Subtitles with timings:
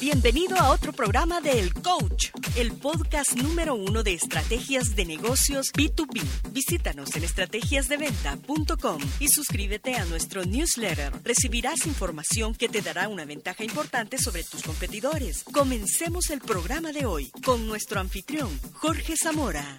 [0.00, 5.72] Bienvenido a otro programa de El Coach, el podcast número uno de estrategias de negocios
[5.72, 6.22] B2B.
[6.52, 11.12] Visítanos en estrategiasdeventa.com y suscríbete a nuestro newsletter.
[11.24, 15.42] Recibirás información que te dará una ventaja importante sobre tus competidores.
[15.42, 19.78] Comencemos el programa de hoy con nuestro anfitrión, Jorge Zamora.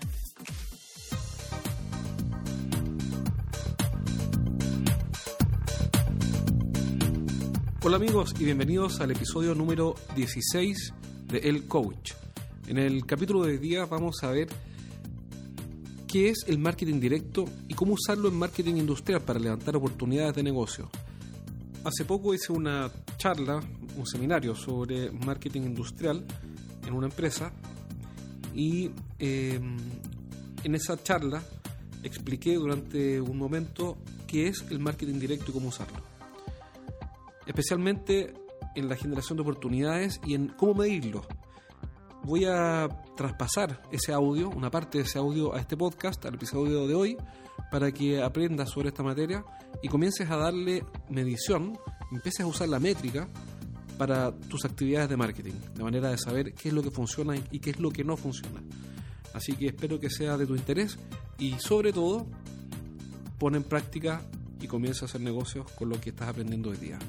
[7.82, 10.94] Hola amigos y bienvenidos al episodio número 16
[11.28, 12.12] de El Coach.
[12.68, 14.50] En el capítulo de hoy día vamos a ver
[16.06, 20.44] qué es el marketing directo y cómo usarlo en marketing industrial para levantar oportunidades de
[20.44, 20.90] negocio.
[21.86, 23.64] Hace poco hice una charla,
[23.96, 26.26] un seminario sobre marketing industrial
[26.86, 27.54] en una empresa
[28.54, 29.58] y eh,
[30.66, 31.42] en esa charla
[32.04, 36.19] expliqué durante un momento qué es el marketing directo y cómo usarlo
[37.50, 38.36] especialmente
[38.76, 41.26] en la generación de oportunidades y en cómo medirlo.
[42.24, 46.88] Voy a traspasar ese audio, una parte de ese audio a este podcast, al episodio
[46.88, 47.18] de hoy,
[47.72, 49.44] para que aprendas sobre esta materia
[49.82, 51.78] y comiences a darle medición,
[52.12, 53.28] empieces a usar la métrica
[53.98, 57.60] para tus actividades de marketing, de manera de saber qué es lo que funciona y
[57.60, 58.62] qué es lo que no funciona.
[59.34, 61.00] Así que espero que sea de tu interés
[61.40, 62.28] y sobre todo
[63.40, 64.22] pon en práctica
[64.62, 67.00] y comienza a hacer negocios con lo que estás aprendiendo hoy día.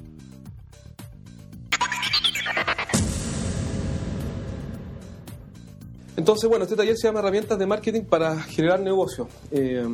[6.17, 9.27] Entonces, bueno, este taller se llama Herramientas de Marketing para generar negocio.
[9.51, 9.89] Eh,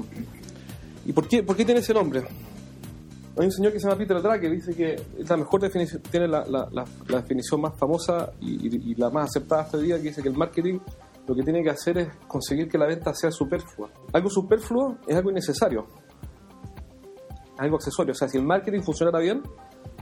[1.04, 2.24] ¿Y por qué, por qué tiene ese nombre?
[3.38, 4.96] Hay un señor que se llama Peter Drucker que dice que
[5.28, 6.44] la mejor definición, tiene la,
[7.06, 10.78] definición más famosa y, la más aceptada hasta el día, que dice que el marketing
[11.28, 13.90] lo que tiene que hacer es conseguir que la venta sea superflua.
[14.12, 15.86] Algo superfluo es algo innecesario,
[17.58, 18.12] algo accesorio.
[18.12, 19.42] O sea, si el marketing funcionara bien,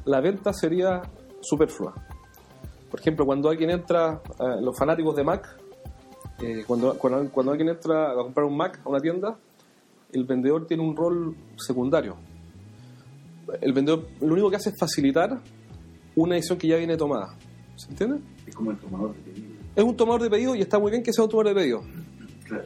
[0.05, 1.03] la venta sería
[1.41, 1.93] superflua.
[2.95, 5.59] Por ejemplo, cuando alguien entra, eh, los fanáticos de Mac,
[6.41, 9.37] eh, cuando, cuando, alguien entra a comprar un Mac a una tienda,
[10.13, 12.15] el vendedor tiene un rol secundario.
[13.61, 15.43] El vendedor lo único que hace es facilitar
[16.15, 17.37] una decisión que ya viene tomada.
[17.75, 18.21] ¿Se entiende?
[18.47, 19.49] Es como el tomador de pedido.
[19.75, 21.83] Es un tomador de pedido y está muy bien que sea un tomador de pedido.
[22.45, 22.65] Claro.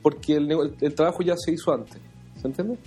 [0.00, 2.00] Porque el, el, trabajo ya se hizo antes.
[2.40, 2.78] ¿Se entiende?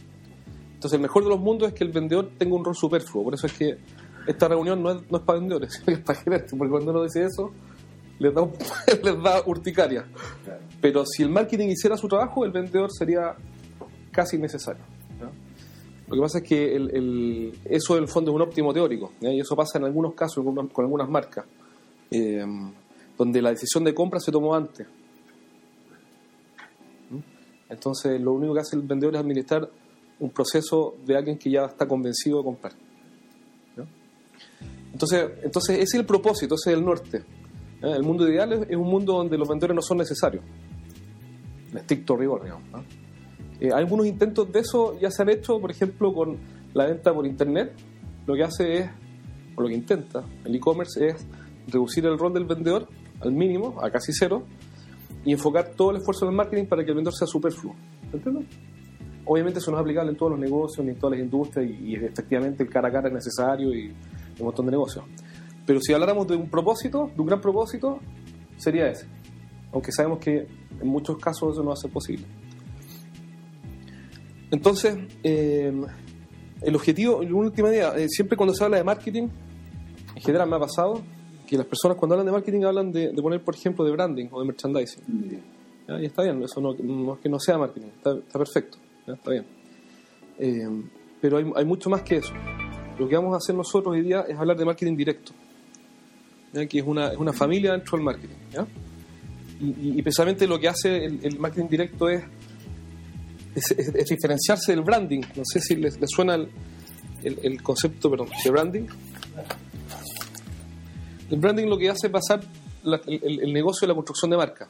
[0.74, 3.26] Entonces, el mejor de los mundos es que el vendedor tenga un rol superfluo.
[3.26, 3.78] Por eso es que
[4.28, 6.53] esta reunión no es, no es para vendedores, es para gerentes.
[6.57, 7.51] Porque cuando uno dice eso,
[8.19, 8.41] les da,
[9.03, 10.06] les da urticaria.
[10.81, 13.35] Pero si el marketing hiciera su trabajo, el vendedor sería
[14.11, 14.84] casi innecesario.
[16.07, 19.13] Lo que pasa es que el, el, eso en el fondo es un óptimo teórico,
[19.22, 21.45] y eso pasa en algunos casos con, algunas marcas,
[22.11, 22.45] eh,
[23.17, 24.85] donde la decisión de compra se tomó antes.
[27.69, 29.67] Entonces, lo único que hace el vendedor es administrar
[30.19, 32.73] un proceso de alguien que ya está convencido de comprar.
[34.92, 37.18] Entonces, entonces, ese es el propósito, ese es el norte.
[37.18, 37.92] ¿eh?
[37.96, 40.44] El mundo ideal es un mundo donde los vendedores no son necesarios.
[41.72, 42.64] En estricto rigor, digamos.
[43.59, 46.38] Eh, algunos intentos de eso ya se han hecho, por ejemplo, con
[46.74, 47.74] la venta por Internet.
[48.26, 48.90] Lo que hace es,
[49.56, 51.26] o lo que intenta el e-commerce es
[51.68, 52.88] reducir el rol del vendedor
[53.22, 54.44] al mínimo, a casi cero,
[55.26, 57.76] y enfocar todo el esfuerzo del marketing para que el vendedor sea superfluo.
[58.12, 58.46] ¿Entiendes?
[59.26, 61.96] Obviamente eso no es aplicable en todos los negocios ni en todas las industrias y,
[61.96, 63.94] efectivamente el cara a cara es necesario y
[64.40, 65.06] un montón de negocios.
[65.66, 68.00] Pero si habláramos de un propósito, de un gran propósito,
[68.58, 69.08] sería ese.
[69.72, 70.48] Aunque sabemos que
[70.80, 72.26] en muchos casos eso no va a ser posible.
[74.52, 75.74] Entonces, eh,
[76.62, 79.28] el objetivo, una última idea, eh, siempre cuando se habla de marketing,
[80.16, 81.02] en general me ha pasado
[81.48, 84.40] que las personas cuando hablan de marketing hablan de, poner, por ejemplo, de branding o
[84.40, 85.42] de merchandising.
[85.88, 86.72] Y está bien, eso no,
[87.14, 89.46] es que no sea marketing, está, perfecto, está bien.
[90.40, 90.68] Eh,
[91.20, 92.34] pero hay, hay mucho más que eso.
[92.98, 95.34] Lo que vamos a hacer nosotros hoy día es hablar de marketing directo
[96.54, 98.36] que es una, es una familia dentro del marketing.
[99.59, 102.24] Y, precisamente lo que hace el, marketing directo es,
[104.09, 105.22] diferenciarse del branding.
[105.36, 108.88] No sé si les, suena el, concepto de branding.
[111.32, 112.41] El branding lo que hace es pasar
[112.84, 114.67] el, negocio de la construcción de marca.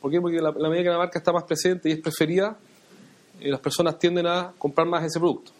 [0.00, 0.20] ¿Por qué?
[0.20, 2.56] Porque la, la medida que la marca está más presente y es preferida,
[3.40, 5.52] eh, las personas tienden a comprar más ese producto.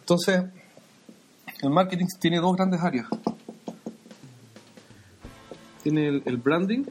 [0.00, 0.44] Entonces,
[1.62, 3.06] el marketing tiene dos grandes áreas
[5.86, 6.82] tiene el, branding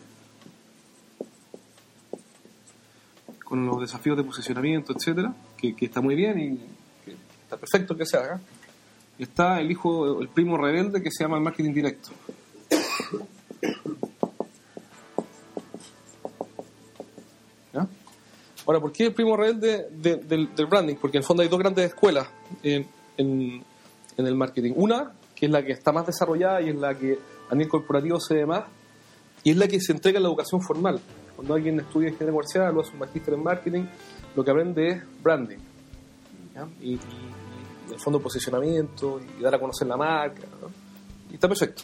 [3.44, 6.60] con los desafíos de posicionamiento, etcétera, que, está muy bien y
[7.44, 8.40] está perfecto que se haga.
[9.20, 12.12] Está el hijo, el primo rebelde que se llama el marketing directo.
[18.66, 20.96] Ahora, ¿por qué el primo rebelde del, branding?
[20.96, 22.30] Porque en el fondo hay dos grandes escuelas
[22.64, 22.88] en,
[23.18, 23.62] en,
[24.18, 24.74] el marketing.
[24.76, 27.20] Una que es la que está más desarrollada y es la que
[27.50, 28.64] a nivel corporativo se ve más,
[29.44, 31.00] y es la que se entrega en la educación formal.
[31.36, 33.84] Cuando alguien estudia ingeniería comercial o hace un magíster en marketing,
[34.36, 35.58] lo que aprende es branding.
[36.82, 36.98] Y,
[37.92, 40.42] el fondo posicionamiento, y dar a conocer la marca.
[41.30, 41.84] Y está perfecto.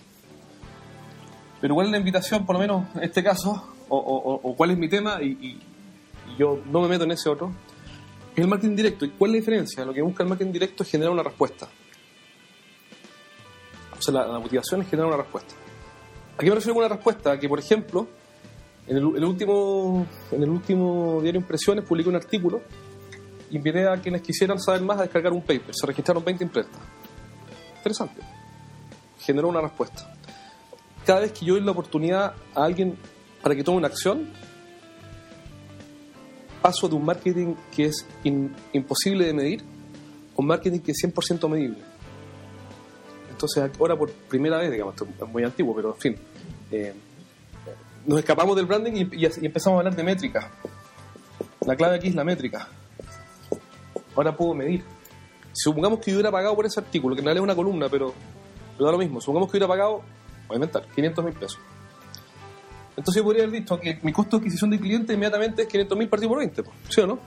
[1.60, 4.90] Pero ¿cuál es la invitación, por lo menos en este caso, o, cuál es mi
[4.90, 5.22] tema?
[5.22, 5.60] Y
[6.40, 7.52] yo no me meto en ese otro.
[8.36, 9.06] Es el marketing directo.
[9.06, 9.86] ¿Y cuál es la diferencia?
[9.86, 11.68] Lo que busca el marketing directo es generar una respuesta.
[14.02, 15.54] O sea, la, la motivación es generar una respuesta.
[16.34, 17.38] ¿A qué me refiero con una respuesta?
[17.38, 18.08] Que, por ejemplo,
[18.88, 22.64] en el, último, en el último diario Impresiones publiqué un artículo
[23.52, 25.76] y invité a quienes quisieran saber más a descargar un paper.
[25.76, 26.82] Se registraron 20 imprentas.
[27.78, 28.22] Interesante.
[29.20, 30.12] Generó una respuesta.
[31.06, 32.98] Cada vez que yo doy la oportunidad a alguien
[33.44, 34.34] para que tome una acción,
[36.60, 38.08] paso de un marketing que es
[38.74, 41.92] imposible de medir a un marketing que es 100% medible.
[43.44, 46.16] Entonces, ahora por primera vez, digamos, esto es muy antiguo, pero en fin,
[46.70, 46.94] eh,
[48.06, 50.52] nos escapamos del branding y, empezamos a hablar de métrica.
[51.66, 52.68] La clave aquí es la métrica.
[54.16, 54.84] Ahora puedo medir.
[55.54, 58.14] Supongamos que yo hubiera pagado por ese artículo, que en realidad es una columna, pero,
[58.74, 59.20] pero da lo mismo.
[59.20, 60.04] Supongamos que hubiera pagado,
[60.48, 61.60] voy a inventar, 500 mil pesos.
[62.96, 65.98] Entonces yo podría haber dicho que mi costo de adquisición de cliente inmediatamente es 500
[65.98, 67.20] mil partido por 20, pues, ¿sí o no?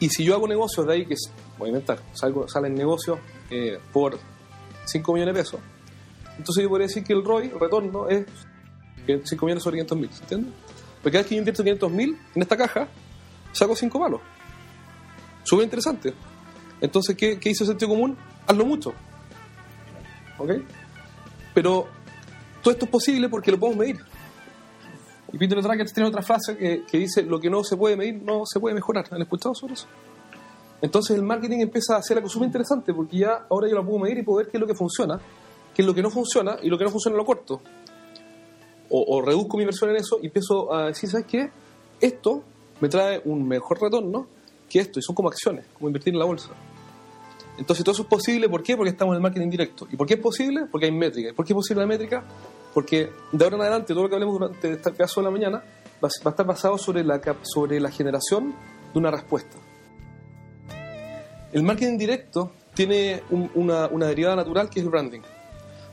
[0.00, 3.18] Y si yo hago negocios de ahí, que es, voy a inventar, salgo, salen negocios
[3.50, 4.18] eh, por
[4.90, 5.60] 5 millones de pesos,
[6.38, 8.24] entonces yo podría decir que el ROI, el retorno, es
[9.06, 10.50] que 5 millones sobre 500 mil, ¿se entiende?
[11.02, 12.88] Porque cada vez que yo invierto 500 mil en esta caja,
[13.52, 14.20] saco 5 palos.
[15.44, 16.14] Súper interesante.
[16.80, 18.16] Entonces, ¿qué, ¿qué hizo el sentido común?
[18.46, 18.94] Hazlo mucho.
[20.38, 20.50] ¿Ok?
[21.54, 21.88] Pero
[22.62, 24.00] todo esto es posible porque lo podemos medir.
[25.32, 28.42] Y Peter Drucker tiene otra frase que dice, lo que no se puede medir no
[28.46, 29.06] se puede mejorar.
[29.10, 29.86] ¿Han escuchado sobre eso?
[30.82, 33.98] Entonces el marketing empieza a ser algo súper interesante porque ya ahora yo lo puedo
[33.98, 35.20] medir y puedo ver qué es lo que funciona,
[35.74, 37.60] qué es lo que no funciona y lo que no funciona lo corto.
[38.88, 41.50] O, o reduzco mi inversión en eso y empiezo a decir, ¿sabes qué?
[42.00, 42.42] Esto
[42.80, 44.26] me trae un mejor retorno
[44.68, 46.50] que esto y son como acciones, como invertir en la bolsa.
[47.58, 48.76] Entonces todo eso es posible, ¿por qué?
[48.76, 49.86] Porque estamos en el marketing directo.
[49.92, 50.66] ¿Y por qué es posible?
[50.70, 51.28] Porque hay métrica.
[51.28, 52.24] ¿Y por qué es posible la métrica?
[52.72, 55.62] Porque de ahora en adelante todo lo que hablemos durante este caso de la mañana
[56.02, 58.54] va a estar basado sobre la, sobre la generación
[58.94, 59.58] de una respuesta.
[61.52, 65.20] El marketing directo tiene un- una, derivada natural que es el branding.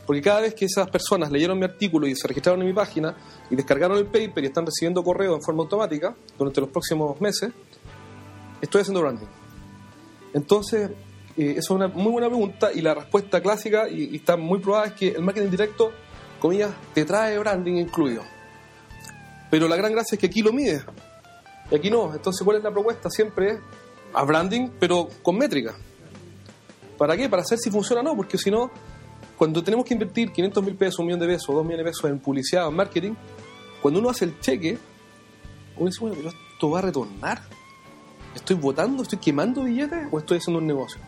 [0.06, 3.16] Porque cada vez que esas personas leyeron mi artículo y se registraron en mi página
[3.50, 7.52] y descargaron el paper y están recibiendo correo en forma automática durante los próximos meses,
[8.62, 9.26] estoy haciendo branding.
[10.34, 10.92] Entonces,
[11.36, 14.60] eh, esa es una muy buena pregunta y la respuesta clásica, y, y está muy
[14.60, 15.92] probada, es que el marketing directo,
[16.40, 18.24] comillas, te trae branding incluido.
[19.50, 20.84] Pero la gran gracia es que aquí lo mide.
[21.72, 22.14] Y aquí no.
[22.14, 23.10] Entonces, ¿cuál es la propuesta?
[23.10, 23.60] Siempre es
[24.18, 25.76] a branding, pero con métrica.
[26.98, 27.30] ¿Para qué?
[27.30, 28.72] Para saber si funciona o no, porque si no,
[29.38, 32.10] cuando tenemos que invertir 500 mil pesos, un millón de pesos, dos millones de pesos
[32.10, 33.14] en publicidad o en marketing,
[33.80, 34.80] cuando uno hace el cheque,
[35.78, 37.42] uno dice, bueno, pero esto va a retornar.
[38.34, 41.00] ¿Estoy votando, estoy quemando billetes o estoy haciendo un negocio?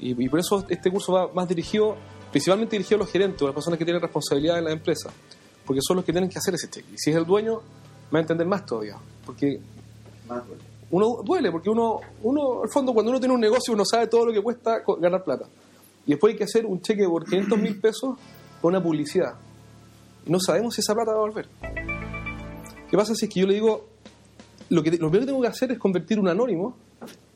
[0.00, 1.94] Y, y por eso este curso va más dirigido,
[2.30, 5.10] principalmente dirigido a los gerentes o a las personas que tienen responsabilidad en la empresa,
[5.66, 6.88] porque son los que tienen que hacer ese cheque.
[6.94, 7.60] Y si es el dueño,
[8.14, 8.96] va a entender más todavía,
[9.26, 9.60] porque
[10.26, 10.42] Más.
[10.90, 14.26] Uno duele, porque uno, uno, al fondo, cuando uno tiene un negocio, uno sabe todo
[14.26, 15.46] lo que cuesta ganar plata.
[16.06, 18.16] Y después hay que hacer un cheque por 500 mil pesos
[18.62, 19.34] por una publicidad.
[20.24, 21.48] Y no sabemos si esa plata va a volver.
[22.90, 23.86] ¿Qué pasa si es que yo le digo,
[24.70, 26.76] lo, que, lo primero que tengo que hacer es convertir un anónimo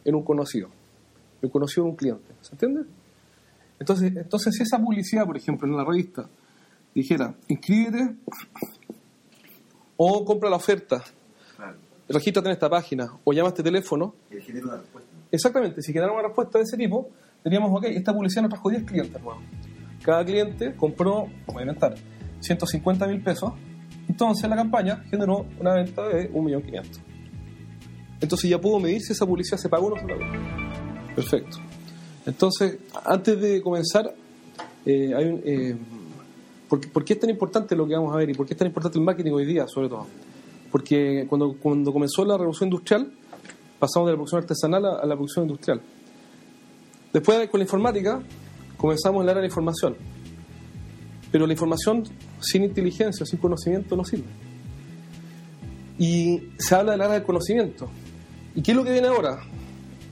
[0.04, 0.68] en un conocido?
[1.42, 2.32] Un conocido en un cliente.
[2.40, 2.84] ¿Se entiende?
[3.78, 6.26] Entonces, entonces si esa publicidad, por ejemplo, en la revista,
[6.94, 8.14] dijera, inscríbete
[9.96, 11.04] o compra la oferta.
[12.12, 15.10] Regístrate en esta página o llama a este teléfono, Que genera una respuesta.
[15.30, 17.08] Exactamente, si generara una respuesta de ese tipo,
[17.44, 19.42] diríamos, ok, esta publicidad nos trajo 10 clientes nuevos.
[20.02, 21.94] Cada cliente compró, voy a inventar,
[22.40, 23.52] 150 mil pesos.
[24.08, 27.00] Entonces la campaña generó una venta de 1.500.000.
[28.20, 30.20] Entonces ya puedo medir si esa publicidad se pagó o no se pagó.
[31.14, 31.58] Perfecto.
[32.26, 34.14] Entonces, antes de comenzar,
[34.86, 35.76] eh, hay un, eh,
[36.68, 38.58] ¿por, por qué es tan importante lo que vamos a ver y por qué es
[38.58, 40.06] tan importante el marketing hoy día, sobre todo?
[40.72, 43.12] Porque cuando, cuando comenzó la revolución industrial,
[43.78, 45.82] pasamos de la producción artesanal a, la producción industrial.
[47.12, 48.22] Después, con la informática,
[48.78, 49.94] comenzamos en la era de la información.
[51.30, 52.04] Pero la información
[52.40, 54.24] sin inteligencia, sin conocimiento, no sirve.
[55.98, 57.90] Y se habla de la era del conocimiento.
[58.54, 59.40] ¿Y qué es lo que viene ahora?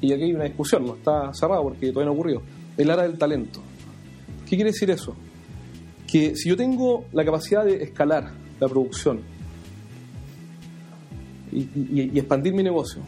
[0.03, 2.43] Y aquí hay una discusión, no está cerrado porque todavía no ha ocurrido.
[2.77, 3.63] La era del talento.
[4.45, 5.17] ¿Qué quiere decir eso?
[6.07, 9.40] Que si yo tengo la capacidad de escalar la producción
[11.53, 13.03] y, y- expandir mi negocio,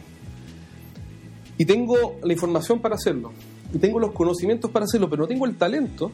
[1.57, 3.31] y tengo la información para hacerlo,
[3.73, 6.11] y tengo los conocimientos para hacerlo, pero no tengo el talento,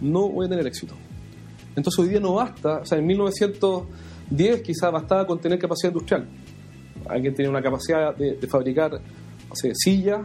[0.00, 0.94] no voy a tener éxito.
[1.74, 6.26] Entonces hoy día no basta, o sea, en 1910 quizás bastaba con tener capacidad industrial.
[7.08, 9.00] Alguien tenía una capacidad de, fabricar
[9.74, 10.20] sillas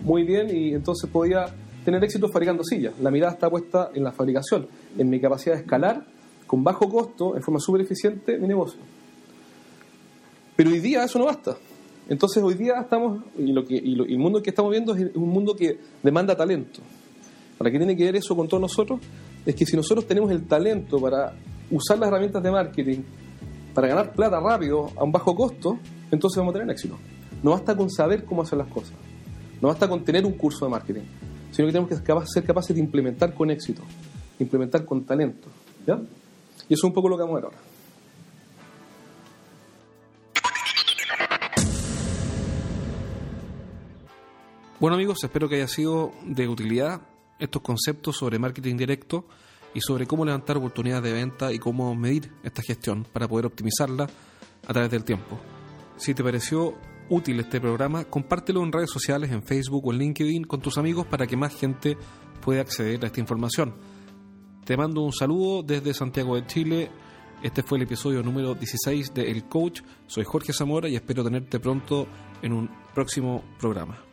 [0.00, 1.46] muy bien y entonces podía
[1.84, 2.94] tener éxito fabricando sillas.
[3.00, 4.66] La mirada está puesta en la fabricación,
[4.98, 6.04] en mi capacidad de escalar
[6.46, 8.80] con bajo costo, en forma súper eficiente, mi negocio.
[10.60, 11.56] Pero hoy día eso no basta.
[12.06, 15.30] Entonces hoy día estamos, y, lo que, y, el mundo que estamos viendo es un
[15.30, 16.82] mundo que demanda talento.
[17.56, 19.00] ¿Para qué tiene que ver eso con todos nosotros?
[19.46, 21.32] Es que si nosotros tenemos el talento para
[21.70, 22.98] usar las herramientas de marketing,
[23.72, 25.78] para ganar plata rápido, a un bajo costo,
[26.10, 26.98] entonces vamos a tener éxito.
[27.42, 28.92] No basta con saber cómo hacer las cosas.
[29.62, 31.04] No basta con tener un curso de marketing,
[31.52, 33.80] sino que tenemos que ser capaces de implementar con éxito,
[34.38, 35.48] implementar con talento.
[35.86, 35.94] ¿ya?
[36.68, 37.69] Y eso es un poco lo que vamos a ver ahora.
[44.80, 47.02] Bueno amigos, espero que haya sido de utilidad
[47.38, 49.26] estos conceptos sobre marketing directo
[49.74, 54.08] y sobre cómo levantar oportunidades de venta y cómo medir esta gestión para poder optimizarla
[54.66, 55.38] a través del tiempo.
[55.98, 56.78] Si te pareció
[57.10, 61.04] útil este programa, compártelo en redes sociales, en Facebook o en LinkedIn con tus amigos
[61.04, 61.98] para que más gente
[62.40, 63.74] pueda acceder a esta información.
[64.64, 66.90] Te mando un saludo desde Santiago de Chile.
[67.42, 69.82] Este fue el episodio número 16 de El Coach.
[70.06, 72.06] Soy Jorge Zamora y espero tenerte pronto
[72.40, 74.09] en un próximo programa.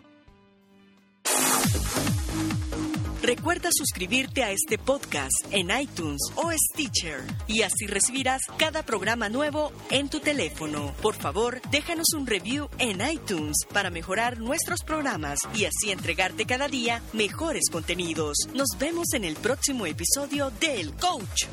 [3.28, 9.74] Recuerda suscribirte a este podcast en iTunes o Stitcher y así recibirás cada programa nuevo
[9.90, 10.94] en tu teléfono.
[11.02, 16.70] Por favor, déjanos un review en iTunes para mejorar nuestros programas y así entregarte cada
[16.70, 18.38] día mejores contenidos.
[18.54, 21.48] Nos vemos en el próximo episodio de El Coach.